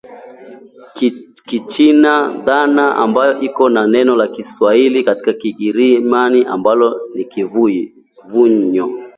[1.47, 2.13] /kichana/
[2.45, 9.03] dhana ambayo iko na neno la kiasili katika Kigiriama ambalo ni kimvunyo